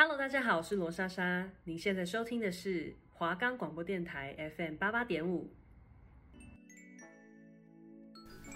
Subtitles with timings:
[0.00, 1.50] Hello，大家好，我是罗莎莎。
[1.64, 5.50] 您现在收听的是华冈广播电台 FM 八八点五。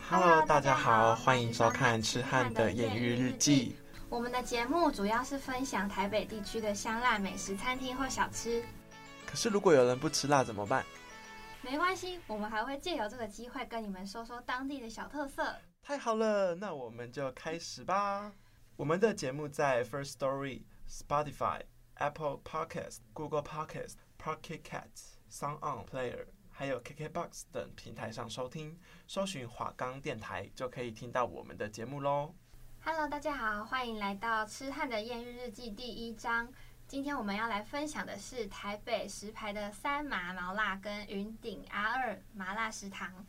[0.08, 3.70] Hello，大家好，欢迎收看《痴汉的艳遇日记》。
[4.08, 8.62] 我们的节目主要是分享台北地区的香辣美食餐厅或小吃。
[9.26, 10.86] 可是如果有人不吃辣怎么办？
[11.60, 15.52] 没关系，我们还会借由这个机会跟你们说说当地的小特色。
[15.82, 18.30] 太好了，那我们就开始吧。
[18.76, 20.62] 我们的节目在 First Story。
[20.92, 21.62] Spotify、
[21.94, 32.34] Apple Podcast、Google Podcasts、Pocket Casts、Sound On Player，还有 KKBox 等平台上收听，搜寻华冈电台就可以听到我们的节目喽。
[32.84, 36.52] Hello，大家好，欢迎来到《吃汉的艳遇日记》第一章。
[36.86, 43.24] 今天我们要来分享的是台北石牌的三麻毛辣跟云顶 R 二麻辣食堂。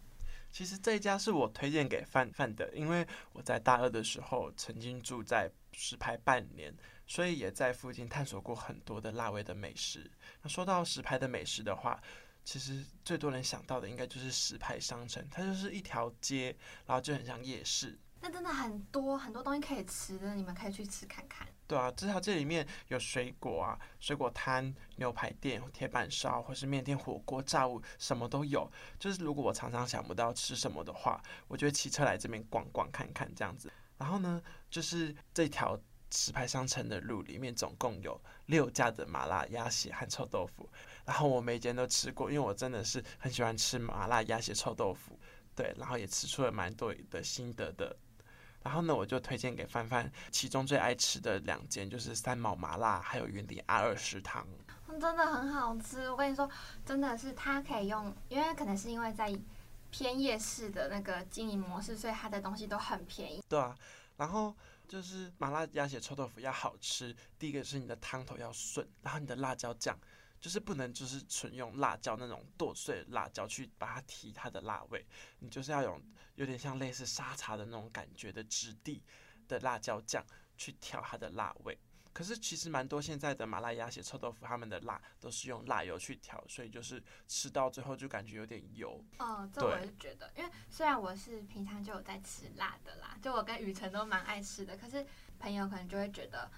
[0.53, 6.71] 其实这一家是我推荐给范范的，因为我在大二的时候曾经住在石牌半年，
[7.07, 10.11] 所以也在附近探索过很多的辣味的美食。
[10.43, 11.99] 那说到石牌的美食的话，
[12.45, 17.97] 其实最多人想到的应该就是石牌商城，它就是一条街，然后就很像夜市。
[18.21, 21.47] 那真的很多很多东西可以吃的，你们可以去吃看看。
[21.73, 28.71] 对啊，这条街里面有水果啊，水果摊、牛排店、铁板烧，或是面店、火锅、炸物，什么都有。
[28.99, 33.73] 就是如果我常常想不到吃什么的话，我就会骑车来这边逛逛看看这样子。
[33.97, 35.75] 然后呢，就是这条
[36.11, 40.69] 石牌商城的路里面总共有六家的麻辣鸭血和臭豆腐，
[41.05, 45.19] 然后我每间都吃过，因为我真的是很喜欢吃麻辣鸭血臭豆腐。
[45.55, 47.97] 对，然后也吃出了蛮多的心得的。
[48.63, 54.47] 然后呢，我就推荐给范范，其中最爱吃的两间就是三毛麻辣，还有云顶阿二食堂。
[54.99, 56.49] 真的很好吃，我跟你说，
[56.85, 59.35] 真的是它可以用，因为可能是因为在
[59.91, 63.43] 偏夜市的那个经营模式，所以它的东西都很便宜。
[63.49, 63.75] 对啊，
[64.17, 64.55] 然后
[64.87, 69.97] 就是麻辣鸭血臭豆腐要好吃，第一个是你的汤头要顺，然后你的辣椒酱。
[70.43, 75.07] 就是不能就是纯用辣椒那种剁碎辣椒去把它提它的辣味，
[75.39, 76.03] 你就是要用
[76.35, 79.01] 有点像类似沙茶的那种感觉的质地
[79.47, 80.21] 的辣椒酱
[80.57, 81.79] 去调它的辣味。
[82.11, 89.01] 可是其实蛮多现在的麻辣鸭血臭豆腐，他们的辣都是用辣油去调，所以就是吃到最后就感觉有点油。
[89.19, 95.07] 哦，这我是觉得，因为虽然我是平常就有在吃辣的啦，就我跟雨辰都蛮爱吃的，可是
[95.39, 96.51] 朋友可能就会觉得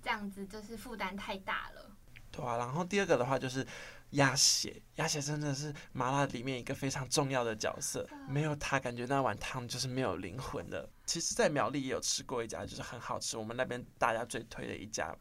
[0.00, 1.90] 这样子就是负担太大了。
[2.34, 3.64] 对啊，然后第二个的话就是
[4.10, 10.88] 鸭血，鸭血真的是麻辣里面一个非常重要的角色，没有它，感觉那碗汤就是没有灵魂的。
[11.06, 13.36] 其实，在苗栗也有吃过一家，就是很好吃。
[13.36, 15.14] 我们那边大家最推的一家，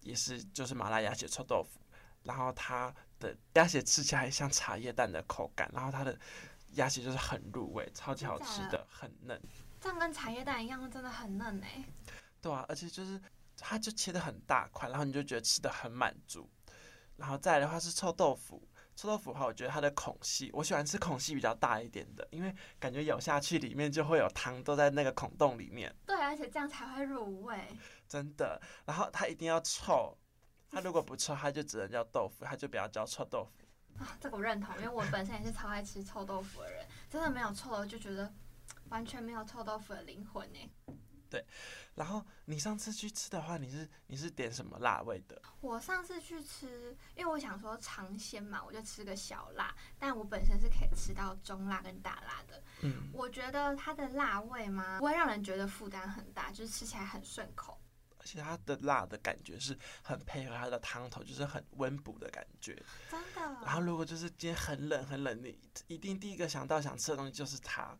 [0.00, 1.78] 也是就是麻辣鸭血臭豆腐。
[2.24, 6.18] 然后它的鸭血吃起来像茶叶蛋的口感，然后它的
[6.72, 9.40] 鸭血就是很入味，超级好吃的，很嫩。
[9.80, 11.84] 这样跟茶叶蛋一样，真的很嫩哎。
[12.42, 13.20] 对啊，而且就是
[13.56, 16.50] 它就切的很大块，然后你就觉得吃的很满足。
[17.16, 18.62] 然后再来的话是臭豆腐，
[18.94, 25.94] 臭豆腐的话，我觉得它的孔隙，我喜欢吃孔隙比较大一点的，因为感觉咬下去里面就会有汤都在那个孔洞里面。
[26.06, 27.58] 对，而且这样才会入味。
[28.06, 30.16] 真的，然后它一定要臭，
[30.70, 33.66] 它如果不臭，它就只能叫豆腐，它就不要叫臭豆腐。
[33.98, 38.30] 啊，这个我认同，因为我本身也是超爱吃臭豆腐的人，真的没有臭的就觉得
[38.90, 40.58] 完全没有臭豆腐的灵魂呢。
[41.28, 41.44] 对，
[41.94, 45.40] 然后你上次去吃的话，你是你是点什么辣味的？
[45.60, 52.62] 我上次去吃，因为我想说尝鲜嘛，我就吃个小辣，但我本身是可以吃到中辣跟大辣的。
[52.82, 57.80] 嗯，我觉得它的辣味嘛，不会让人觉得负担很大，就是吃起来很顺口。
[58.18, 62.74] 而且它的辣的感觉是很配合它的汤头，就是很温补的感觉。
[63.08, 63.40] 真的。
[63.64, 65.56] 然后如果就是今天很冷很冷，你
[65.86, 67.96] 一定第一个想到想吃的东西就是它，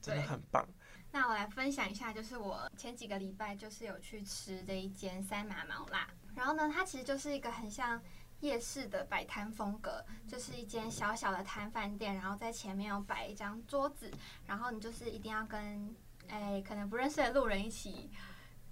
[0.00, 0.66] 真的很棒。
[1.14, 8.02] 那我来分享一下，就是我前几个礼拜就是有去吃这一间三马毛辣，然后呢，它其实就是一个很像
[8.40, 14.10] 夜市的摆摊风格，就是一间小小的摊贩店，然后在前面有摆一张桌子，
[14.46, 15.94] 然后你就是一定要跟
[16.28, 18.08] 哎可能不认识的路人一起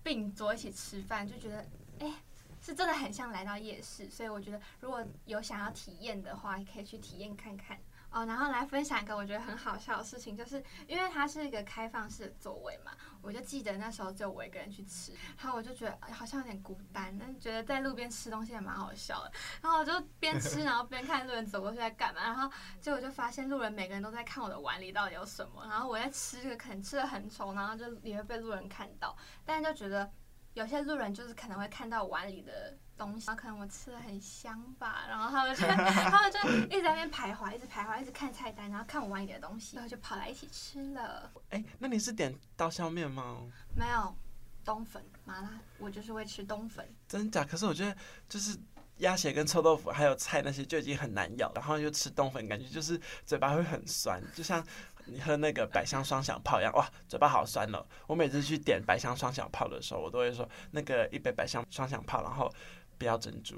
[0.03, 1.67] 并桌一起吃饭，就觉得
[1.99, 2.11] 哎
[2.63, 7.79] 是真的很像来到夜市，所以我觉得如果有想要体验的话，可以去体验看看。
[8.11, 12.93] 哦，然后来分享一个我觉得很好笑的事情，就是因为它是一个开放式的座位嘛，
[13.23, 30.11] 我就记得那时候只有我一个人去吃，然后我就觉得好像有点孤单，但觉得在路边吃东西也蛮好笑的，然后我就边吃， 然后边看路人走过去在干嘛，然后结果就发现路人每个人都在看我的碗里到底有什么，然后我在吃这个可能吃的很丑，然后就也会被路人看到，但是就觉得。
[30.61, 41.33] 有些路人就是可能会看到碗里的东西，然后可能我吃的很香吧，然后他们就 他们就一直在那边徘徊，一直徘徊，一直看菜单，然后看我碗里的东西，然后就跑来一起吃了。
[41.49, 43.39] 哎，那你是点刀削面吗？
[43.75, 44.15] 没有，
[44.63, 46.87] 冬粉麻辣，我就是会吃冬粉。
[47.09, 47.43] 真假？
[47.43, 47.97] 可是我觉得
[48.29, 48.55] 就是
[48.99, 54.63] 鸭血跟臭豆腐还有菜那些就已经很难咬，然后又吃冬粉，感觉就是嘴巴会很酸，就像
[55.11, 57.85] 你喝那个百香双响炮一样，哇，嘴巴好酸哦。
[58.07, 62.53] 我每次去点百香双响炮的时候，我都会说那个一杯百香双响炮，然后
[62.97, 63.57] 不要珍珠。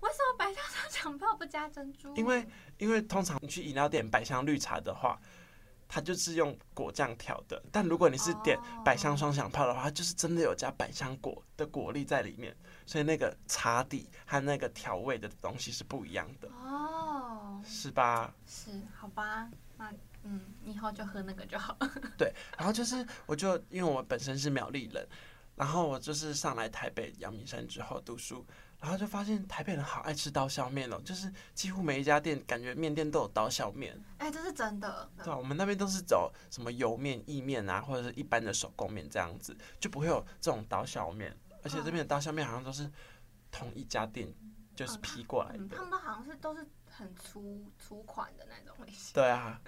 [0.00, 2.14] 为什么百香双响炮不加珍珠？
[2.16, 2.46] 因为
[2.78, 5.18] 因为通常你去饮料店百香绿茶的话。
[5.86, 12.56] 它就是用果酱调的，但如果你是点百香双响炮的话，它就是真的有加百香果的果粒在里面，
[12.86, 18.34] 所以那个茶底和那个调味的东西是不一样的哦，是吧？
[18.46, 19.92] 是，好吧，那
[20.24, 21.76] 嗯，以后就喝那个就好。
[22.18, 25.06] 对，然后就是我就因为我本身是苗栗人，
[25.54, 28.44] 然后我就是上来台北阳明山之后读书。
[28.80, 33.98] 然后就发现台北人好爱吃刀削面哦，就是几乎每一家店感觉面店都有刀削面。
[34.18, 35.10] 哎，这是真的。
[35.16, 41.34] 对啊，我们那边都是走什么油面、意面啊，或者是一般的手工面这样子，就不会有这种刀削面。
[41.62, 42.90] 而且这边的刀削面好像都是
[43.50, 44.28] 同一家店
[44.76, 45.66] 就是批过来的。
[45.74, 49.14] 他们都好像是都是很粗粗款的那种类型。
[49.14, 49.58] 对啊，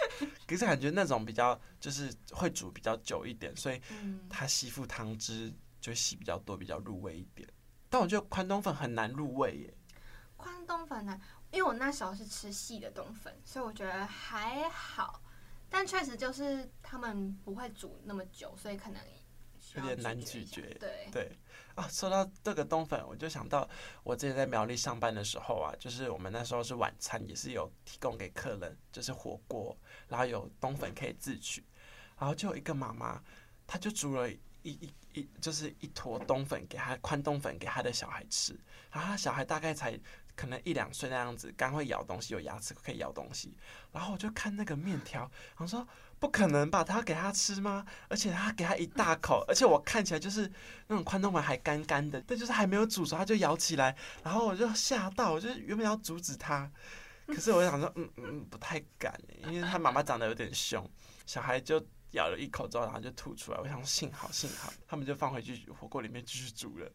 [0.46, 3.80] 可是感觉那种比较就是会煮比较久一点，所以
[4.28, 7.48] 它吸附汤汁就吸比较多，比较入味一点。
[7.90, 9.74] 但我觉得宽冬粉很难入味耶。
[10.36, 11.20] 宽冬粉呢？
[11.50, 15.22] 因为我那时候是吃细的冬粉，所以我觉得还好。
[15.70, 19.00] 但确实就是他们不会煮那么久，所以可能
[19.76, 20.62] 有点难咀嚼。
[20.78, 21.38] 对对
[21.78, 23.68] 啊，说到这个冬粉，我就想到
[24.02, 29.76] 我之前在苗栗上班的时候啊，就是我们那时候是晚餐也是有提供给客人，就是火锅，
[30.08, 31.64] 然后有冬粉可以自取，
[32.18, 33.22] 然后就有一个妈妈，
[33.66, 34.28] 她就煮了。
[34.64, 38.52] 一一一就是一坨冬粉给她宽冬粉给她的小孩吃，
[38.90, 39.98] 然后她小孩大概才
[40.38, 43.52] 可能一两岁那样子，刚会咬东西，有牙齿可以咬东西。
[43.90, 45.84] 然后我就看那个面条，然后说
[46.20, 47.84] 不可能吧，他给他吃吗？
[48.08, 50.48] 而且他给他一大口，而且我看起来就是
[50.86, 56.70] 那种宽冬粉还干干的，但就是还没有煮熟他就咬起来，然后我就吓到，我就原本要阻止他，
[57.26, 59.12] 可是我想说嗯嗯不太敢，
[59.48, 60.88] 因为他妈妈长得有点凶，
[61.26, 61.84] 小孩就。
[62.12, 63.58] 咬了一口之后，然后就吐出来。
[63.58, 66.90] 我想幸好幸好，他们就放回去火锅里面继续煮了。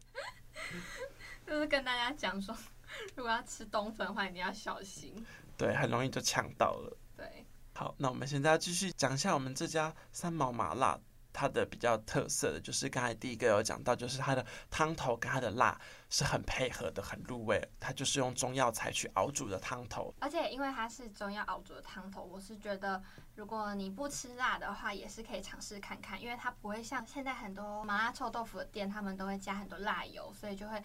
[1.46, 2.52] 就是跟大家讲说，
[3.16, 5.14] 如果要吃冬粉的话，一定要小心。
[5.56, 6.96] 对，很容易就呛到了。
[7.16, 7.44] 对，
[7.74, 10.98] 好，那我们现在要继续讲一下我们这家三毛麻辣。
[11.36, 15.76] 它的比较特色的就是刚才第一个有讲到，就是它的汤头跟它的辣
[16.08, 17.60] 是很配合的，很入味。
[17.80, 23.02] 它就是用中药材去熬煮的汤头，而且因为它是中药熬煮的汤头，我是觉得
[23.34, 30.80] 如果你不吃辣的话，也是可以尝试看看，因为它不会像现在很多麻辣臭豆腐的店，他们都会加很多辣油，所以就会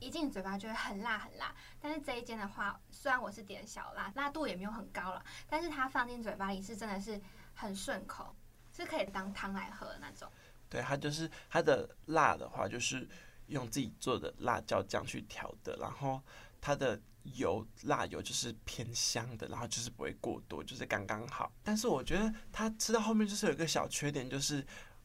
[0.00, 1.54] 一进嘴巴就会很辣很辣。
[1.80, 7.20] 但是这一间的话，虽然我是点小辣，辣度也没有很高了，但是它放进嘴巴里是真的是
[7.54, 8.34] 很顺口。
[8.72, 10.30] 是可以当汤来喝的那种。
[10.68, 13.08] 对，它就是它的辣的话，就是
[13.46, 16.20] 用自己做的辣椒酱去调的，然后
[16.60, 21.50] 它的油辣油就是偏香的，然后就是不会过多，就是刚刚好。
[21.64, 24.56] 但是我觉得它吃到后面就是有一个小缺点，就是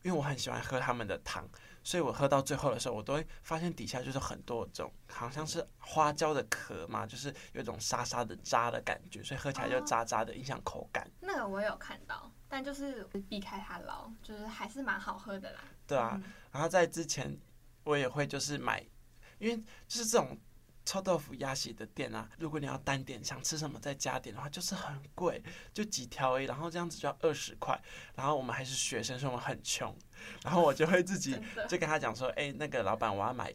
[0.03, 1.47] 因为我很喜欢喝他们的汤，
[1.83, 11.03] 所以我喝到最后的时候，我都会发现底下就是很多这种好像是花椒的壳嘛，就是有一种沙沙的渣的感觉，所以喝起来就渣渣的，影响口感。
[11.05, 12.31] 哦，那个我有看到。
[12.53, 15.61] 但就是避开它捞，就是还是蛮好喝的啦。
[15.87, 17.33] 对啊，嗯、然后在之前
[17.85, 18.85] 我也会就是买，
[19.39, 19.55] 因为
[19.87, 20.37] 就是这种
[20.83, 25.41] 臭豆腐鸭血的店啊，如果你要单点想吃什么再加点的话，就是很贵，
[25.73, 27.81] 就几条而已，然后这样子就要二十块。
[28.15, 29.95] 然后我们还是学生，所以我们很穷，
[30.43, 33.51] 然后我就会自己 就跟他讲说，哎，那个老板，我要买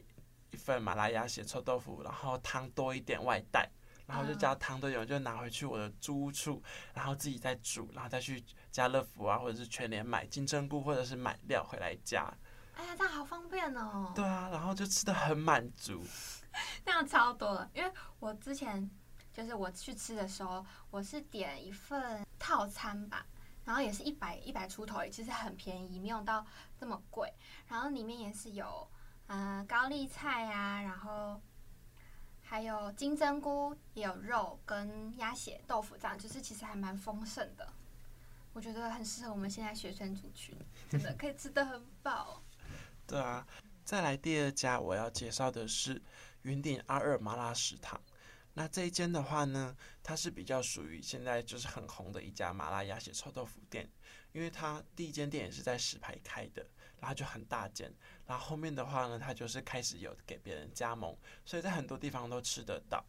[0.50, 3.68] 一份马拉鸭血臭豆腐，然后汤多一点外带。
[4.06, 6.62] 然后就加汤都有，就拿回去我的租屋处，
[6.94, 12.32] 然后自己再煮，然后再去家乐福啊，或者是全联买金针菇，或者是买料回来加。
[12.74, 14.12] 哎呀，这样好方便哦。
[14.14, 16.04] 对啊，然后就吃的很满足。
[16.86, 18.88] 那样超多了，因为我之前
[19.32, 23.26] 就是我去吃的时候，我是点一份套餐吧，
[23.66, 26.46] 然后也是一百一百出头，其实很便宜，没有到
[26.80, 27.30] 这么贵。
[27.68, 28.88] 然后里面也是有
[29.26, 31.38] 嗯、高丽菜啊，然后。
[32.48, 37.68] 还有金针菇，也有肉跟鸭血、豆腐这样，就是其实还蛮丰盛的。
[38.52, 40.56] 我觉得很适合我们现在学生族群，
[40.88, 42.40] 真的可以吃得很饱。
[43.04, 43.44] 对啊，
[43.84, 46.00] 再来第二家我要介绍的是
[46.42, 48.00] 云顶阿二麻辣食堂。
[48.56, 53.86] 那这一间的话呢，它是比较属于现在就是很红的一家麻辣鸭血臭豆腐店，
[54.32, 56.66] 因为它第一间店也是在石牌开的。
[56.98, 57.92] 然后就很大间，
[58.24, 63.04] 然后后面的话呢，它就是开始有给别人加盟，所以在很多地方都吃得到。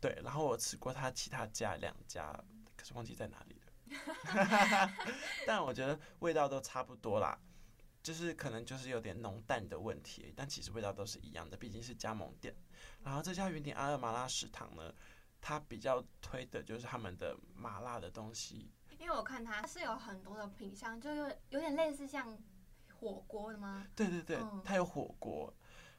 [0.00, 2.32] 对，然后我吃过它其他家两家，
[2.74, 4.90] 可是忘记在哪里了。
[5.46, 7.38] 但我觉得味道都差不多啦。
[8.02, 12.54] 就是可能就是有点浓淡的问题，但其实味道都是一样的，毕竟是加盟店。
[13.02, 14.94] 然后这家云顶阿二麻辣食堂呢，
[15.40, 18.70] 它比较推的就是他们的麻辣的东西。
[18.98, 22.38] 因为我看它是有很多的品项，就有有点类似像
[22.98, 23.86] 火锅的吗？
[23.96, 25.52] 对对对，嗯、它有火锅，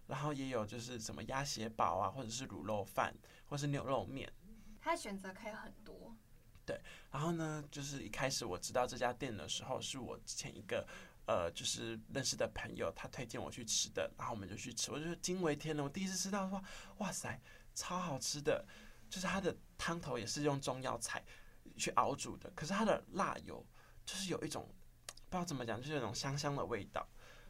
[0.05, 3.12] 然后也有就是什么鸭血堡啊，或者是卤肉饭，
[3.48, 4.31] 或是牛肉面。
[4.79, 6.15] 它选择可以很多。
[6.63, 6.79] 对，
[7.10, 10.88] 然后呢，就是一开始我知道这家店的时候，是我之前一个
[11.25, 16.63] 呃，就是认识的朋友，他推荐我去吃的，然后我们就去吃，我就惊为天人，我第一次吃到说，
[16.98, 17.40] 哇塞，
[17.74, 18.66] 超好吃的，
[19.10, 21.24] 就是它的汤头也是用中药材。
[21.78, 23.66] 去熬煮的，可是它的辣油
[24.06, 24.68] 就是有一种
[25.30, 27.08] 不知道怎么讲，就是有种香香的味道，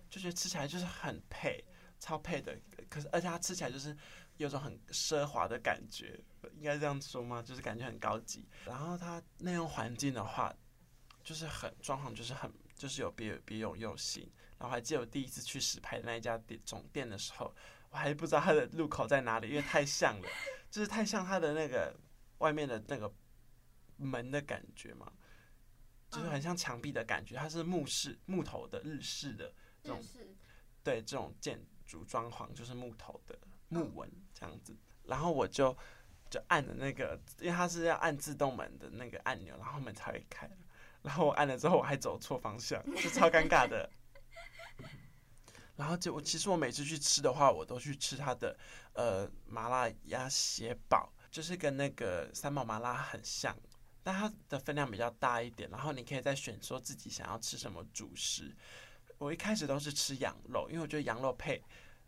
[0.09, 1.63] 就觉得吃起来就是很配，
[1.99, 2.55] 超配的。
[2.87, 3.97] 可是而且它吃起来就是
[4.37, 6.19] 有种很奢华的感觉，
[6.53, 7.41] 应该这样说吗？
[7.41, 8.47] 就是感觉很高级。
[8.63, 10.53] 然后它内容环境的话，
[11.23, 14.27] 就是很装潢，就是很就是有别别有用心。
[14.57, 17.53] 然后还记得我第一次去石牌那一家店总店的时候，
[17.89, 20.27] 我还不知道它的入口在哪里，因为太像了，
[20.69, 21.95] 就是太像它的那个
[22.39, 23.13] 外面的那个。
[24.03, 25.13] 门的感觉嘛，
[26.09, 30.03] 就是很像墙壁的感觉，它是木式木头的日式的这种，
[30.83, 33.37] 对这种建筑装潢就是木头的
[33.69, 34.75] 木纹这样子。
[35.03, 35.77] 然后我就
[36.31, 40.49] 就按了那个，因为它是要按自动门的那个按钮，然后门才会开。
[41.03, 43.89] 然后我按了之后，我还走错方向，就超尴尬的。
[45.75, 48.55] 然后就我其实我每次去吃的话，我都去吃它的
[48.93, 53.55] 呃麻辣鸭血堡，就是跟那个三宝麻辣很像。
[54.03, 58.55] 但它的分量比较大一点，然后你可以再选说自己想要吃什么主食。
[59.17, 61.63] 我一开始都是吃羊肉，因为我觉得羊肉配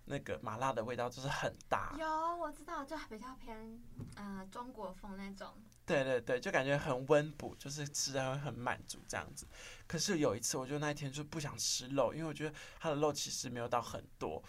[0.06, 1.96] 那个麻辣的味道就是很搭。
[2.00, 2.08] 有，
[2.38, 3.80] 我知道，就比较偏
[4.16, 5.54] 呃中国风那种。
[5.86, 9.46] 对对对，就感觉很温补，就是吃的会很满足这样子。
[9.86, 14.42] 可是有一次，我就那一天就不想吃肉，因为我觉得它的肉其实没有到很多，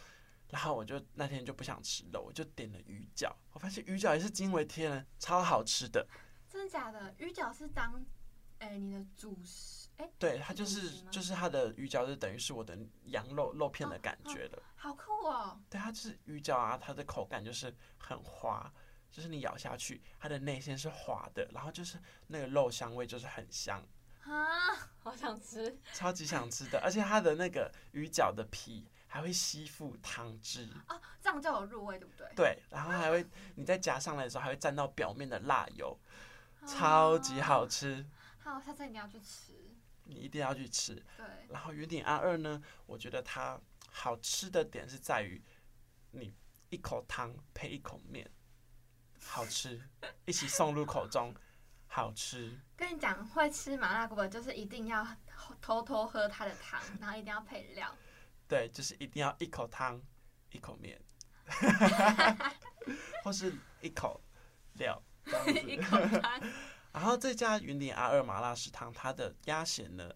[0.51, 3.33] 然后我就那天就不想吃肉，我就点了鱼饺。
[3.53, 6.07] 我发现鱼饺也是惊为天人，超好吃的。
[6.49, 7.13] 真的假的？
[7.19, 8.05] 鱼饺是当，
[8.59, 14.59] 哎、欸，你的主食，哎、欸，对，它就是就是它的鱼饺，就等于是我的羊肉肉片的感觉了。
[14.59, 15.61] 哦哦、好酷哦！
[15.69, 18.73] 对，它就是鱼饺啊，它的口感就是很滑，
[19.15, 23.81] 就是你咬下去，它的内馅是滑的，然后就是那个肉香味就是很香
[24.25, 32.27] 啊，好想吃，超级想吃的，而且它的那个鱼饺的皮还会吸附汤汁啊，这样就有入味，对不对？
[32.35, 35.97] 对，然后还会你再夹上来的时候，还会沾到表面的辣油。
[36.67, 38.05] 超级好吃，
[38.39, 39.53] 好，下次一定要去吃。
[40.05, 40.95] 你一定要去吃。
[41.17, 41.27] 对。
[41.51, 45.41] 然后云顶阿二呢，我觉得它好吃的点是在于，
[46.13, 46.33] 你
[46.71, 48.29] 一口汤配一口面，
[49.27, 49.81] 好吃，
[50.27, 51.35] 一起送入口中，
[51.87, 52.57] 好吃。
[52.77, 55.07] 跟你讲，会吃麻辣锅的，就是一定要
[55.61, 57.93] 偷偷喝它的汤，然后一定要配料。
[58.47, 60.01] 对，就是一定要一口汤，
[60.51, 61.01] 一口面，
[63.25, 64.21] 或是一口
[64.75, 65.03] 料。
[65.67, 66.41] 一口汤，
[66.93, 70.13] 然后这家云顶阿二麻辣食堂，它的鸭血呢，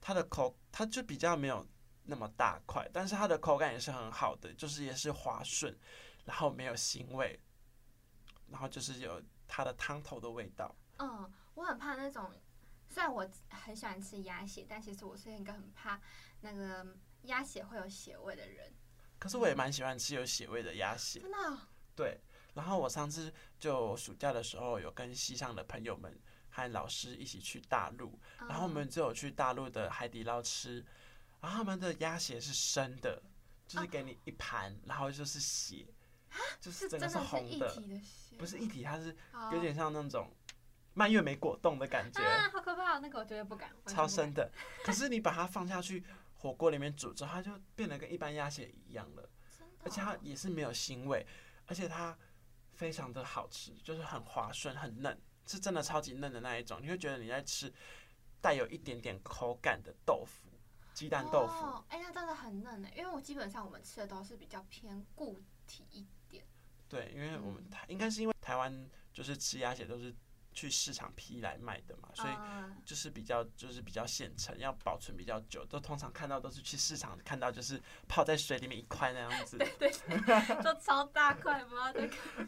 [0.00, 1.64] 它的口它就比较没有
[2.02, 5.78] 那么大块，但是它的口感也是很好的，就是也是滑顺，
[6.24, 7.40] 然后没有腥味，
[8.50, 10.74] 然后就是有它的汤头的味道。
[10.98, 12.30] 嗯，我很怕那种，
[12.88, 16.00] 虽然我很喜欢吃鸭血，但其实我是一个很怕
[16.40, 16.86] 那个
[17.22, 18.72] 鸭血会有血味的人。
[19.18, 21.20] 可是我也蛮喜欢吃有血味的鸭血。
[21.20, 21.58] 真的哦？
[21.94, 22.20] 对。
[22.54, 26.16] 然后我上次就暑假的时候有跟西上的朋友们
[26.50, 30.76] 和老师一起去大陆，然后我们就有去大陆的海底捞吃，
[31.40, 33.20] 然后他们的鸭血是生的，
[33.66, 35.92] 就是给你一盘，然后就是血，
[36.60, 37.82] 就是整个是红的，
[38.38, 39.16] 不是一体，它是
[39.52, 40.30] 有点像那种
[40.94, 42.22] 蔓越莓果冻的感觉，
[42.52, 44.50] 好可怕，那个我绝对不敢，超生的，
[44.84, 46.04] 可是你把它放下去
[46.36, 49.28] 火锅里面煮之后，它就变得跟一般鸭血一样了，
[49.82, 51.26] 而且它也是没有腥味，
[51.66, 52.16] 而且它。
[52.76, 56.82] 非常的好吃，就是很滑顺、很嫩，是真的超级嫩的那一种。
[56.82, 57.72] 你会觉得你在吃
[58.40, 60.48] 带有一点点口感的豆腐，
[60.92, 61.52] 鸡蛋豆腐。
[61.52, 66.08] 哎、哦，那、欸、真的很嫩呢，因为我基本上我们吃的都是比较偏固体一点。
[66.94, 70.14] 对，因为我们台、嗯、应该是因为台湾就是吃鸭血都是。
[70.56, 72.34] 去市场批来卖的嘛，所以
[72.84, 75.64] 就是比较就是比较现成，要保存比较久。
[75.64, 79.58] 都通常看到都是去市场看到，就是泡在水里面一块那样子。
[79.58, 81.92] 对对对，都超大块吗？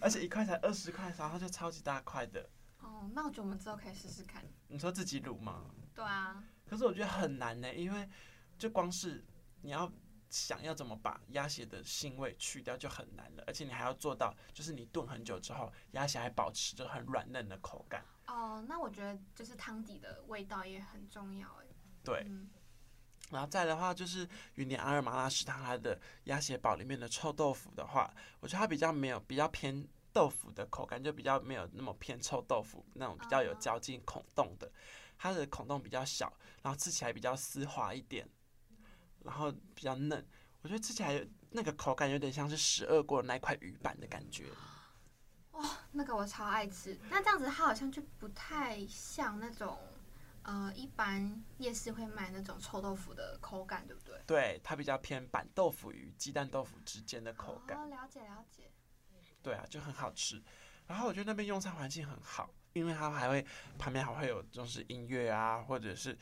[0.00, 2.48] 而且一块才二十块，然后就超级大块的。
[2.78, 4.40] 哦，那我觉得我们之后可以试试看。
[4.68, 5.64] 你说自己卤吗？
[5.92, 6.44] 对啊。
[6.64, 8.08] 可是我觉得很难呢，因为
[8.56, 9.24] 就光是
[9.62, 9.92] 你要。
[10.30, 18.04] 想要怎么把鸭血的腥味去掉就很难了，而且你还要做到，就是你炖很久之后，鸭血还保持着很软嫩的口感。
[18.26, 21.66] 哦，那我觉得就是汤底的味道也很重要哎。
[22.02, 22.50] 对，嗯、
[23.30, 34.70] 然后再的话就是云南阿尔麻辣食堂它的鸭血堡里面的臭豆腐的话，我觉得它比较没有比较偏豆腐的口感，就比较没有那么偏臭豆腐那种比较有嚼劲孔洞的，
[35.16, 38.28] 它的孔洞比较小，然后吃起来比较丝滑一点，
[39.26, 40.26] 然后比较嫩，
[40.62, 44.46] 我觉得吃起来那个口感有点像是十二过的那块鱼板的感觉。
[45.50, 46.98] 哇，那个我超爱吃。
[47.10, 49.78] 那这样子它好像就不太像那种。
[50.48, 54.22] 呃，一般夜市会卖那种臭豆腐的口感，对不对？
[54.24, 57.76] 对，它比较偏板豆腐与鸡蛋豆腐之间的口感。
[57.76, 58.70] 哦，了解了解。
[59.42, 60.40] 对啊，就很好吃。
[60.86, 63.44] 然后我觉得那边用餐环境很好，因为它还会
[63.76, 66.16] 旁边还会有就是音乐啊，或者是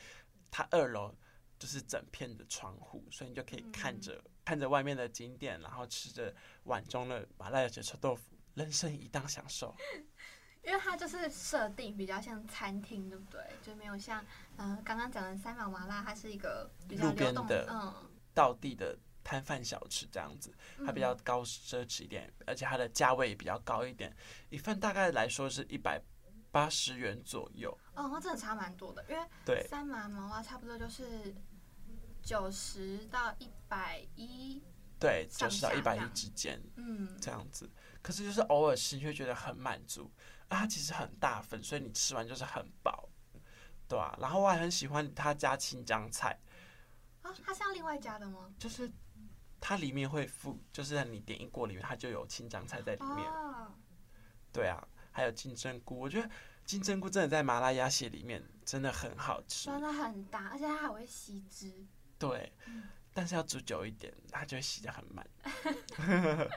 [0.49, 1.15] 它二楼
[1.65, 6.31] 就是整片的窗户，所以你就可以看着、嗯、看着外面的景点，然后吃着
[6.65, 9.75] 碗中的麻辣鸭血臭豆腐，人生一大享受。
[10.63, 13.41] 因为它就是设定比较像餐厅，对不对？
[13.63, 14.23] 就没有像
[14.57, 17.91] 嗯刚刚讲的三毛麻辣，它是一个比较流动的嗯
[18.35, 20.53] 道地的摊贩小吃这样子，
[20.85, 24.15] 它比较高奢侈一点，嗯、而且它的价位也比较高一点，
[24.49, 25.99] 一份大概来说是一百
[26.51, 27.75] 八十元左右。
[27.95, 31.33] 哦，那真的差蛮多的，因为对三毛麻辣差不多就是
[32.25, 34.63] 九十到一百一，
[34.99, 37.69] 对，九十到一百一之间，嗯，这样子。
[38.01, 40.11] 可是就是偶尔吃，你会觉得很满足。
[40.47, 43.07] 啊，它其实很大份，所以你吃完就是很饱，
[43.87, 46.39] 对啊，然后我还很喜欢它加青江菜。
[47.21, 48.53] 啊，它是要另外加的吗？
[48.57, 48.91] 就是
[49.61, 53.29] 它里面会附，就是你点一锅里面，它就有青江菜在里面。
[53.29, 53.71] 哦。
[54.51, 56.27] 对啊，还有金针菇，我觉得
[56.65, 59.65] 金针菇真的在麻辣鸭血里面真的很好吃。
[59.65, 61.85] 真的很大，而且它还会吸汁。
[62.17, 65.25] 对，嗯，但是要煮久一点，它就会洗的很慢。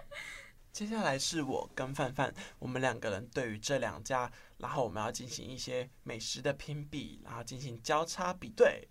[0.73, 8.89] 接下来是我跟范范，我们两个人对于这两家，然后我们要进行一些美食的评比，然后进行交叉比对。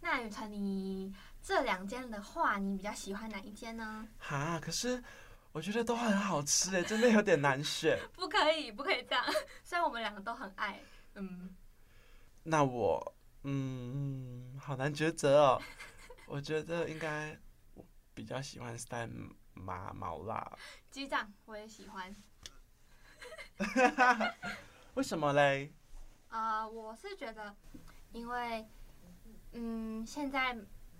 [0.00, 4.06] 那宇辰，你这两间的话，你比较喜欢哪一间呢？
[4.18, 5.02] 哈，可是
[5.52, 7.98] 我觉得都很好吃哎，真的有点难选。
[8.12, 9.24] 不可以，不可以这样。
[9.64, 10.80] 虽然我们两个都很爱，
[11.14, 11.54] 嗯。
[12.42, 15.62] 那我，嗯，好难抉择哦。
[16.26, 17.38] 我觉得应该
[17.74, 19.10] 我比较喜欢三。
[19.52, 20.58] 麻毛辣
[20.90, 22.16] 鸡酱我也喜欢，
[24.94, 25.70] 为什么嘞？
[26.28, 27.54] 啊、呃，我是觉得，
[28.12, 28.66] 因为，
[29.52, 30.56] 嗯，现在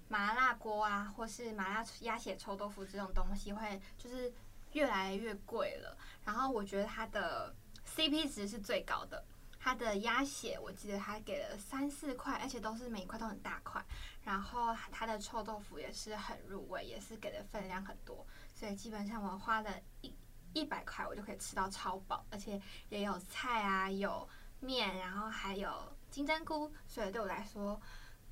[0.08, 4.30] 麻辣锅啊，或是麻辣鸭血臭豆腐这种东西，会就是
[4.72, 5.96] 越来越贵了。
[6.24, 7.54] 然后我觉得它的
[7.86, 9.24] CP 值是最高的。
[9.62, 13.84] 它的鸭血我记得他给了三四块，而且都是每一块都很大块。
[14.24, 18.26] 然后它的臭豆腐也是很入味，也是给的分量很多。
[18.54, 19.70] 所以基本上我花了
[20.00, 20.14] 一
[20.54, 24.26] 一百块，我就可以吃到超饱，而且也有菜啊，有
[24.60, 25.70] 面，然后还有
[26.10, 27.78] 金针菇，所以对我来说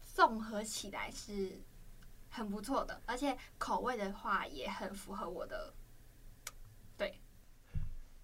[0.02, 1.60] 综合起来是
[2.30, 5.74] 很不错的，而且口味的话也很符合我的。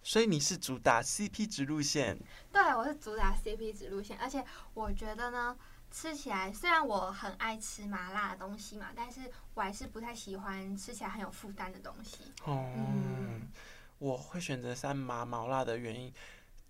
[0.04, 2.18] 对，所以你是主打 CP 值路线？
[2.52, 5.56] 对，我是主打 CP 值路线，而且我觉得呢。
[5.90, 12.16] 吃起来虽然我很爱吃麻辣的东西嘛，但是我还是不太喜欢吃起来很有负担的东西。
[12.42, 13.48] 哦，嗯，
[13.98, 16.12] 我会选择三麻毛辣的原因，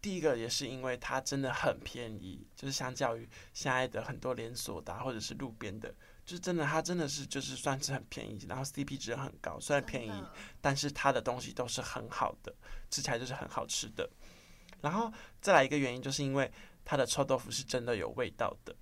[0.02, 5.94] 第一个也是因为它真的很便宜，就是相较于现在的很多连锁的或者是路边的，
[6.24, 10.24] 就是真的它真的是就是算是很便宜，然后 CP 值很高，虽然便宜，
[10.60, 12.54] 但是它的东西都是很好的，
[12.90, 14.08] 吃起来就是很好吃的。
[14.80, 16.50] 然后再来一个原因，就是因为
[16.84, 18.74] 它的臭豆腐是真的有味道的。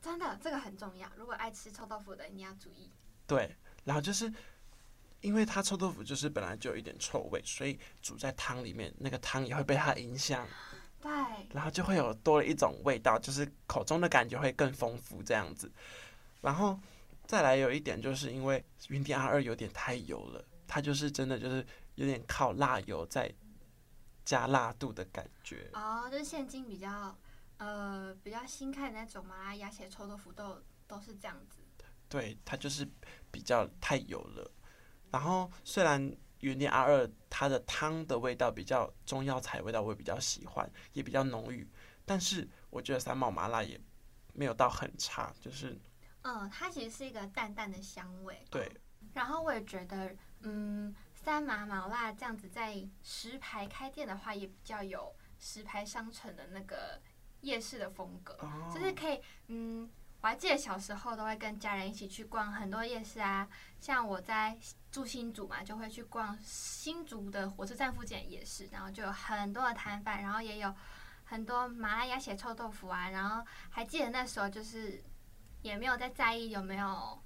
[0.00, 1.10] 真的，这个很重要。
[1.16, 2.90] 如果爱吃臭豆腐的，你要注意。
[3.26, 4.32] 对，然后就是
[5.20, 10.46] 因为它臭豆腐就是本来就有一点臭味，所以煮在汤里面，那个汤也会被它影响。
[11.00, 11.10] 对。
[11.50, 15.72] 然后就会有多了一种味道，就是口中的感觉会更丰富这样子。
[16.40, 16.78] 然后
[17.26, 23.32] 再来有一点，就是因为云林阿二有点太油了，它就是真的就是有点靠辣油在
[24.24, 25.70] 加辣度的感觉。
[25.72, 27.16] 哦，就是现今比较。
[27.58, 31.56] 呃，比较新开的那种麻辣鸭血臭豆腐都都是这样子。
[32.06, 32.86] 对，它就是
[33.30, 34.52] 比较太油了。
[35.10, 41.66] 然后虽然云林阿二它的汤的味道比较中药材味道，我也比较喜欢，也比较浓郁。
[42.04, 43.80] 但是我觉得三毛麻辣也
[44.34, 45.80] 没有到很差，就是
[46.26, 48.44] 嗯，它其实是一个淡淡的香味。
[48.50, 48.70] 对。
[49.14, 57.00] 然后我也觉得，嗯，三麻毛辣这样子在石牌开店的话，也比较有石牌商城的那个。
[57.42, 58.36] 夜市的风格，
[58.74, 59.88] 就是可以，嗯，
[60.20, 63.46] 我还记得小时候都会跟家人一起去逛很多夜市啊，
[63.78, 64.58] 像我在
[64.90, 70.74] 住新竹嘛，就会去逛新竹的火车站附近的夜市，然后就有很多的摊贩，然后也有
[71.24, 75.00] 很多麻辣鸭血臭豆腐啊，然后还记得那时候就是
[75.62, 77.22] 也没有在在意有没有，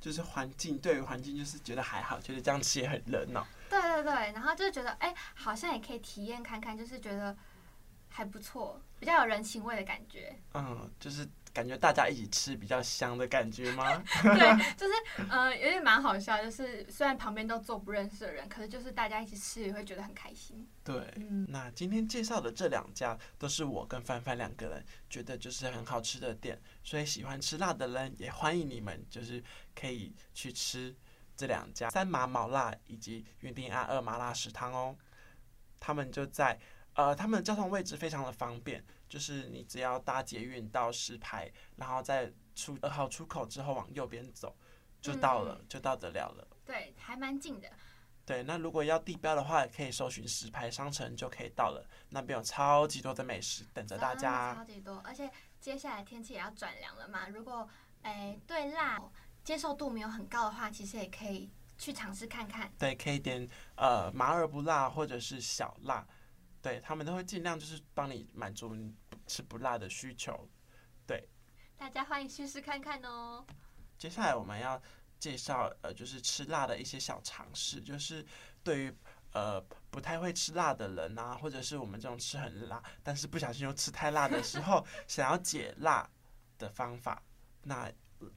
[0.00, 3.46] 就是环境，对于环境就是觉得还好，觉得这样吃也很热闹。
[3.68, 7.36] 对对对，然后就觉得哎，好像也可以体验看看，就是觉得
[8.08, 10.34] 还不错，比较有人情味的感觉。
[10.54, 11.28] 嗯，就是。
[11.58, 14.00] 感觉大家一起吃比较香的感觉吗？
[14.22, 16.40] 对，就是呃，有点蛮好笑。
[16.40, 20.64] 就是虽然旁边都坐不认识的人，可是就是大家一起吃也会觉得很开心。
[20.84, 29.42] 对，嗯、那今天介绍的这两家都是我跟范范两个人觉得就是很好吃的店，所以喜欢吃辣的人也欢迎你们，就是
[29.74, 30.94] 可以去吃
[31.36, 34.96] 这两家三麻毛辣以及云顶阿二麻辣食堂哦。
[35.80, 36.56] 他们就在
[36.98, 38.84] 呃，他们的交通位置非常的方便。
[39.08, 44.54] 就是你只要搭捷运到石牌，然后再出二号出口之后往右边走，
[45.00, 46.46] 就到了，嗯、就到得了了。
[46.66, 47.70] 对，还蛮近的。
[48.26, 51.88] 对，那如果要地标的话，也可以搜寻石牌商城就可以到了。
[52.10, 54.56] 那边有超级多的美食等着大家。
[54.56, 55.30] 超级多，而且
[55.60, 57.28] 接下来天气也要转凉了嘛。
[57.28, 57.66] 如果
[58.02, 59.00] 诶对辣
[59.42, 62.70] 接受度没有很高的话，其实也可以去尝试看看。
[62.78, 66.06] 对，可以点呃麻而不辣或者是小辣。
[66.68, 68.94] 对，他们都会尽量就是帮你满足你
[69.26, 70.46] 吃不辣的需求，
[71.06, 71.26] 对。
[71.78, 73.42] 大家欢迎试试看看哦。
[73.96, 74.78] 接下来我们要
[75.18, 78.22] 介绍呃，就是吃辣的一些小常识，就是
[78.62, 78.94] 对于
[79.32, 79.58] 呃
[79.90, 86.06] 不太会吃辣的人啊，或者是我们这种吃很辣，但是不小心又吃太辣的时候， 想要解辣
[86.58, 87.22] 的方法。
[87.62, 87.90] 那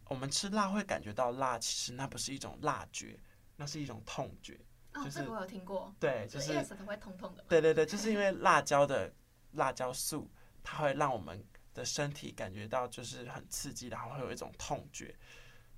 [0.06, 3.20] 我们吃辣会感觉到辣，其实那不是一种辣觉，
[3.58, 4.58] 那是一种痛觉。
[4.94, 5.94] 哦，这个我有听过。
[6.00, 7.44] 对，就是舌头会痛痛的。
[7.48, 9.14] 对对对，就是因为辣椒的
[9.54, 10.30] 辣椒素，
[10.64, 15.16] 它会让我们的身体感觉到就是很刺激，然后会有一种痛觉，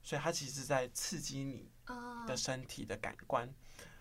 [0.02, 1.71] 所以它其实在刺激你
[2.26, 3.47] 的身体的感官。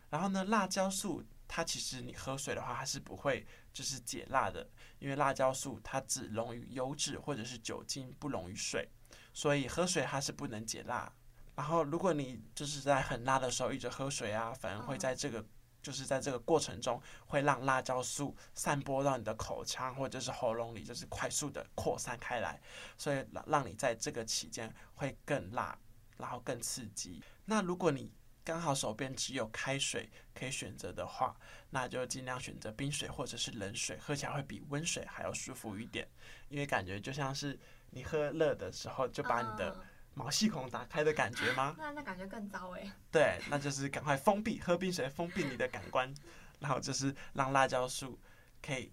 [0.08, 8.88] 然后呢，辣椒素它其实你喝水的话，它是不会就是解辣的，因为辣椒素它只溶于油脂或者是酒精，不溶于水，
[9.34, 11.12] 所以喝水它是不能解辣。
[11.54, 15.44] 然后，如果你就是在很辣的时候一直喝水啊，反而会在这个
[15.82, 22.58] 就是在这个过程中，会让辣椒素散播到你的口腔或者是喉咙里，就是快速的扩散开来，
[22.96, 25.78] 所以让让你在这个期间会更辣，
[26.16, 27.22] 然后更刺激。
[27.44, 28.10] 那如果你
[28.42, 31.36] 刚好手边只有开水可以选择的话，
[31.68, 36.08] 那就尽量选择冰水或者是冷水，喝起来会比温水还要舒服一点，
[36.48, 37.60] 因为感觉就像是
[37.90, 39.84] 你喝热的时候就把你的。
[40.14, 41.74] 毛细孔打开的感觉吗？
[41.78, 42.92] 那那感觉更糟哎。
[43.10, 46.12] 对，那就是赶快封闭，喝冰水封闭你的感官，
[46.60, 48.20] 然后就是让辣椒素
[48.60, 48.92] 可以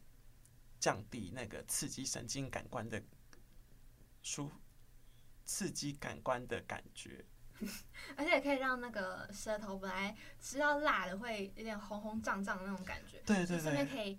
[0.80, 3.02] 降低那个刺激神经感官的
[4.24, 4.50] 舒，
[5.46, 7.26] 刺激感官的感觉。
[8.16, 13.22] 而且也可以让那个舌头本来吃到辣的会有点红红胀胀的那种感觉。
[13.26, 13.60] 对对对。
[13.60, 14.18] 顺便可以。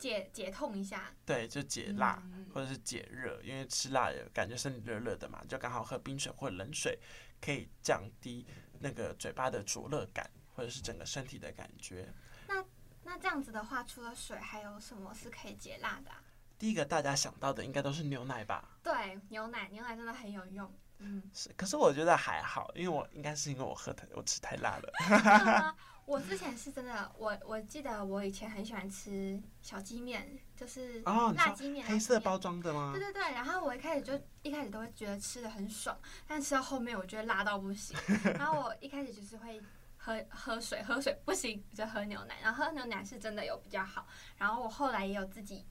[0.00, 2.20] 解解痛一下，对，就解辣
[2.52, 6.98] 或者是解热，因为吃辣的感觉身体热热的嘛，就刚好喝冰水或冷水，
[7.38, 8.46] 可以降低
[8.80, 12.08] 那个嘴巴的灼热感，或者是整个身体的感觉。
[12.48, 12.64] 那
[13.04, 16.24] 那这样子的话，除了水，还有什么是可以解辣的啊？
[16.58, 18.78] 第一个大家想到的应该都是牛奶吧？
[18.82, 20.72] 对，牛奶，牛奶真的很有用。
[21.00, 25.74] 嗯，是，可是我觉得还好，因为我应该是因为我喝太我吃太辣了。
[26.06, 32.90] 我之前是真的，我我记得我以前很喜欢吃小鸡面，就是辣鸡面，哦、黑色包装的吗？
[32.92, 33.22] 对对对。
[33.32, 37.96] 然后我一开始就一开始都会觉得吃的很爽，但吃到后面我觉得辣到不行。
[38.36, 39.62] 然后我一开始就是会
[39.96, 44.04] 喝喝水，喝水不行就喝牛奶，然后喝牛奶是真的有比较好。
[44.36, 45.64] 然后我后来也有自己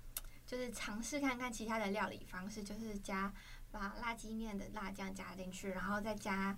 [0.46, 3.34] 就是尝试看看其他的料理方式，就是加
[3.72, 6.58] 把辣鸡面的辣酱加进去，然后再加。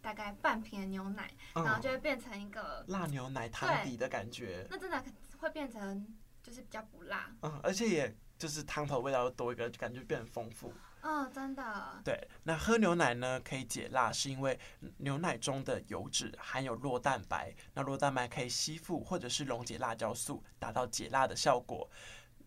[0.00, 4.66] 大概半瓶的牛奶，然后就会变成一个、嗯、辣牛奶汤底的感觉。
[4.68, 5.00] 那真的
[5.38, 6.04] 会变成
[6.42, 7.32] 就是比较不辣。
[7.42, 10.74] 嗯，而且也就是汤头味道又多一个，感觉变丰富。
[11.02, 12.00] 嗯，真的。
[12.04, 14.58] 对，那喝牛奶呢可以解辣，是因为
[14.96, 21.88] 牛奶中的油脂含有酪蛋白，那酪蛋白可以吸附或者是溶解辣椒素，达到解辣的效果。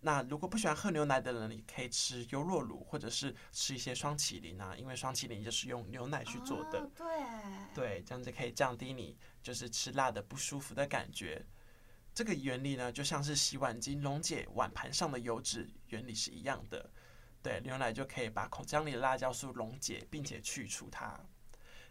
[0.06, 6.80] 那如果不喜欢喝牛奶的人，你可以吃优酪乳，或者是吃一些双麒麟啊，因为双麒麟就是用牛奶去做的。
[6.80, 7.08] 哦、对。
[7.74, 11.44] 对，这样子可以降低你就是吃辣的不舒服的感觉。
[12.14, 16.88] 这个原理呢，就像是洗碗巾溶解碗盘上的油脂原理是一样的。
[17.42, 21.20] 对，牛奶就可以把口腔里的辣椒素溶解，并且去除它。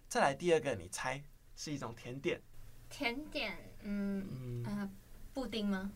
[0.07, 1.21] 再来第二个，你猜
[1.57, 2.41] 是一种甜点？
[2.89, 4.91] 甜点，嗯嗯、呃，
[5.33, 5.91] 布丁吗？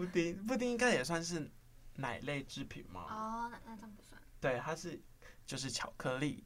[0.00, 1.50] 布丁，布丁应该也算是
[1.96, 3.02] 奶类制品吗？
[3.10, 4.18] 哦，那那这样不算。
[4.40, 4.98] 对，它是
[5.44, 6.42] 就是巧克力，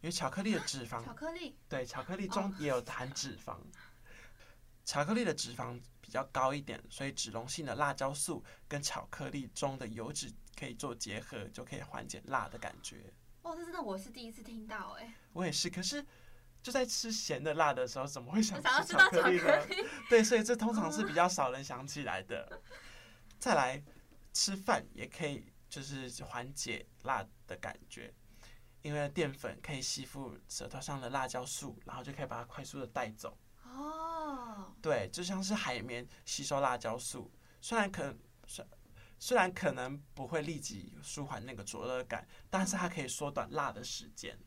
[0.00, 3.58] 因为巧克力的脂肪，巧克力，对，巧克力中也有含脂肪。
[4.84, 13.12] 巧克力的脂肪比较高一点，所以脂溶性的辣椒素跟巧克力中的油脂可以做结合，就可以缓解辣的感觉。
[13.42, 15.14] 哦，这真的我是第一次听到哎。
[15.32, 16.04] 我也是，可是
[16.60, 19.64] 就在吃咸的辣的时候，怎么会想吃巧克力呢？
[20.10, 22.60] 对，所以这通常是比较少人想起来的。
[23.38, 23.82] 再来
[24.32, 28.12] 吃饭也可以，就是缓解辣的感觉，
[28.82, 33.36] 因为淀粉可以吸附舌头上的辣椒素，然后就可以把它快速的带走。
[33.64, 38.64] 哦，对，就像是海绵吸收辣椒素，虽然可能虽
[39.18, 44.38] 虽然可能不会立即舒缓那个灼热感，但是它可以缩短辣的时间。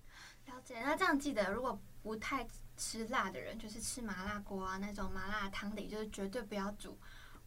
[0.46, 2.48] 了解，那这样记得，如果不太
[2.78, 6.98] 吃辣的人，就是吃麻辣锅啊那种麻辣汤底，就是绝对不要煮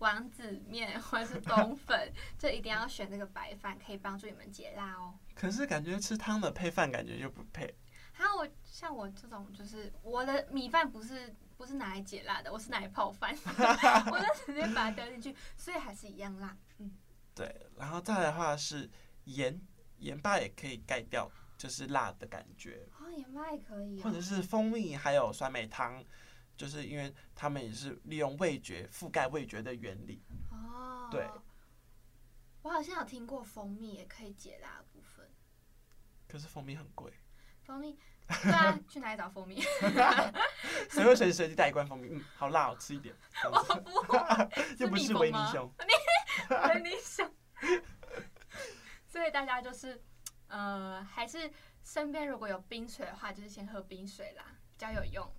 [0.02, 5.14] 王子面或者是冬粉，就一定要选这个白饭，可以帮助你们解辣哦。
[5.32, 7.72] 可是感觉吃汤的配饭，感觉就不配。
[8.12, 13.32] 还有我像我这种，就是我的米饭不是不是拿来解辣的，我是拿来泡饭，
[14.10, 16.56] 我就直接把它丢进去，所以还是一样辣。
[16.78, 16.90] 嗯，
[17.34, 18.90] 对，然后再来的话是
[19.24, 19.58] 盐，
[19.98, 21.30] 盐巴也可以盖掉。
[21.58, 26.04] 就是辣的感觉哦，盐巴也可以，或者是蜂蜜，还有酸梅汤，
[26.62, 30.22] 就是因为他们也是利用味觉覆盖味觉的原理
[30.52, 31.08] 哦。
[31.10, 31.28] 对，
[32.62, 35.28] 我好像有听过蜂蜜也可以解辣的部分，
[36.28, 37.12] 可是蜂蜜很贵。
[37.64, 37.98] 蜂蜜，
[38.28, 39.60] 对啊，去哪里找蜂蜜？
[40.88, 42.10] 谁会随时随地带一罐蜂蜜？
[42.12, 43.12] 嗯，好辣，我吃一点。
[43.44, 44.18] 我不会，
[44.78, 45.68] 又不是维尼熊，
[46.68, 47.28] 维尼熊。
[49.08, 50.00] 所以大家就是。
[50.48, 51.50] 呃，还是
[51.82, 55.34] 身边如果有冰水的话，就是先喝冰水啦，比较有用。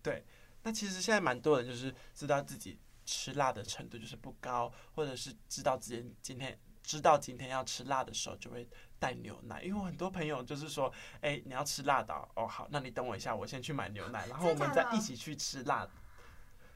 [0.00, 0.24] 对，
[0.62, 9.62] 那其实现在蛮多人就是知道自己吃辣的程度就是不高，或者是知道自己今天知道今天要吃辣的时候，就会带牛奶。
[9.62, 15.90] 因为我很多朋友就是说，哎、欸，你要吃辣的哦，好，那你等我一下，我先去买牛奶，然后我们再一起去吃辣的。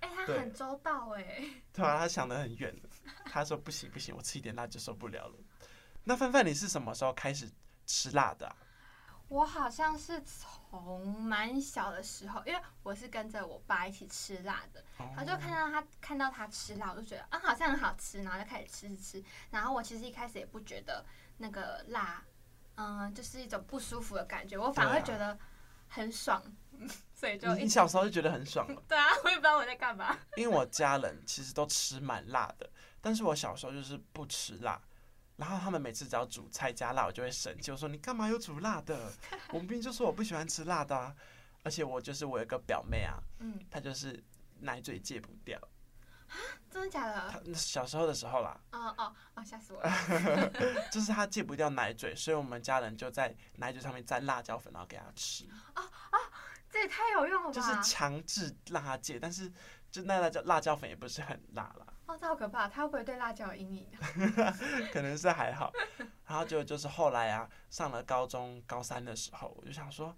[0.01, 1.45] 哎、欸，他很周到哎。
[1.73, 2.75] 对啊，他想得很远。
[3.25, 5.37] 他说不行不行，我吃一点辣就受不了了。
[6.05, 7.51] 那范范，你是什么时候开始
[7.87, 8.57] 吃辣的、啊，
[9.29, 19.25] 我好像是从蛮小的时候，因为我是跟着我爸一起吃辣的，然后就看到他看到他吃辣，我就觉得啊好像很好吃，然后就开始吃吃吃。
[19.51, 21.05] 然后我其实一开始也不觉得
[21.39, 22.23] 那个辣，
[22.77, 25.37] 嗯，就是一种不舒服的感觉，我反而会觉得
[25.89, 28.81] 很爽，啊、所以就你小时候就觉得很爽了。
[28.87, 30.17] 对啊，我也不知道我在干嘛。
[30.37, 34.81] 因为我家人其实都吃蛮辣的，但是我小时候就是不吃辣。
[35.37, 37.71] 然后他们每次只要煮菜加辣，我就会生气。
[37.71, 39.13] 我说：“你干嘛又煮辣的？
[39.53, 41.15] 我明明就说我不喜欢吃辣的啊！
[41.63, 44.23] 而且我就是我有个表妹啊，嗯，她就是
[44.61, 45.59] 奶嘴戒不掉。
[46.29, 46.35] 啊
[46.71, 47.31] 真的假的？
[47.31, 48.59] 她小时候的时候啦。
[48.73, 49.45] 哦哦哦！
[49.45, 49.91] 吓死我了！
[50.91, 55.47] 就是她戒不掉奶嘴，所以我们家人就在奶嘴上面沾辣椒粉，然后给她吃。
[55.75, 56.19] 啊啊！
[56.71, 57.53] 这也太有用了吧！
[57.53, 59.51] 就是强制让她戒，但是
[59.91, 61.87] 就那辣椒辣椒粉也不是很辣啦。
[62.07, 62.69] 哦，这好可怕！
[62.69, 63.89] 他会不会对辣椒有阴影？
[64.93, 65.73] 可能是还好，
[66.25, 70.17] 然后就就是后来啊，上了高中高三的时候，我就想说，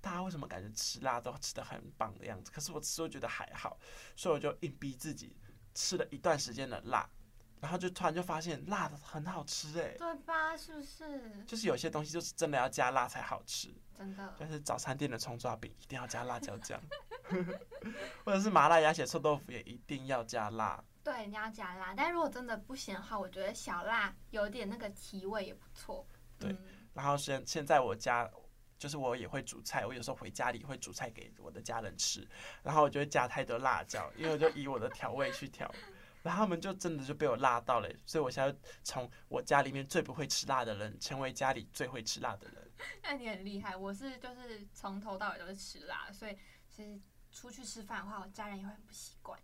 [0.00, 2.50] 大家为什么感觉吃辣都吃的很棒的样子？
[2.52, 3.78] 可是我吃都觉得还好，
[4.14, 5.34] 所以我就硬逼自己
[5.74, 7.08] 吃了一段时间的辣，
[7.60, 10.54] 然后就突然就发现辣的很好吃哎，对吧？
[10.54, 11.44] 是不是？
[11.46, 14.34] 就是有些东西就是真的要加辣才好吃，真的。
[14.38, 16.78] 就是早餐店的葱抓饼一定要加辣椒酱，
[18.22, 20.84] 或者是麻辣鸭血臭豆腐也一定要加辣。
[21.04, 26.06] 对，你要加辣，但如果真的不行的话，我觉得小辣有点那个提味也不错。
[26.38, 26.58] 对，嗯、
[26.94, 28.30] 然后现现在我家
[28.78, 32.26] 就是我也会煮菜，我有时候回家里会煮菜给我的家人吃，
[32.62, 35.72] 然后我就会加太多辣椒，因为我就以我的调味去调，
[36.22, 42.70] 然后他们就真的就被我辣到了，所以我现在从我家里面最不会吃辣的人，成为家里最会吃辣的人。
[43.02, 46.36] 那你很厉害，我是就是从头到尾都是吃辣，所以
[46.68, 49.36] 其实出去吃饭的话，我家人也会很不习惯。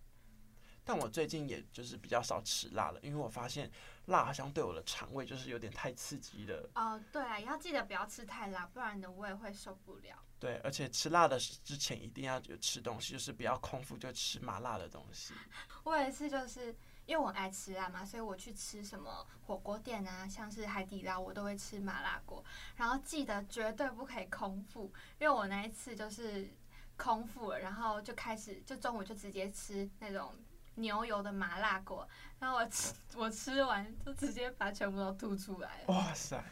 [0.89, 3.71] 但我最近也就是比较少吃辣了，因为我发现
[4.07, 6.71] 辣好像对我的肠胃就是有点太刺激了。
[6.77, 10.17] 哦，对啊，要记得不要吃太辣，不然你的胃会受不了。
[10.41, 15.35] 对，而且吃辣的之前一定要有吃东西，就是不要空腹就吃麻辣的东西。
[15.85, 16.75] 我有一次就是
[17.05, 22.43] 因为我爱吃辣嘛，所以我去吃什么火锅店啊，像是海底捞，我都会吃麻辣锅。
[22.77, 26.49] 然后记得绝对不可以空腹，因为我那一次就是
[26.97, 30.35] 空腹了，然后就开始就中午就直接吃那种。
[30.79, 35.95] 牛油的麻辣锅，然后我吃 我吃完就直接把全部都吐出来了。
[35.95, 36.43] 哇塞！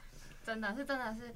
[0.44, 1.34] 真的是真的是，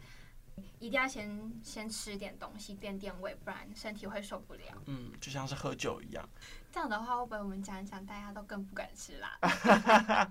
[0.78, 4.62] 一定要先先吃点东西垫垫胃，不然身体会受不了。
[4.86, 6.28] 嗯，就像是喝酒一样。
[6.70, 10.30] 这样的话，会不会我们讲一讲，大家都更不敢吃辣？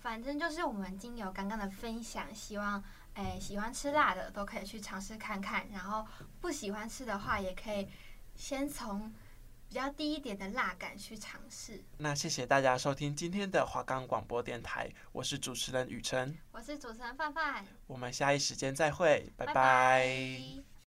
[0.00, 2.82] 反正就是我们经由刚刚的分享，希望
[3.14, 6.06] 诶喜欢吃辣的都可以去尝试看看，然后
[6.40, 7.88] 不喜欢吃的话，也可以
[8.34, 9.12] 先从。
[9.72, 11.82] 比较低一点的辣感去尝试。
[11.96, 19.54] 那谢谢大家收听今天的华冈广播电台，我是主持人雨辰，我是主持人范范，我们下一时间再会，拜拜。
[19.54, 20.71] 拜拜。